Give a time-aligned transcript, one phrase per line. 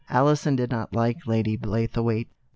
[0.09, 2.29] Alison did not like Lady Blaythewaite.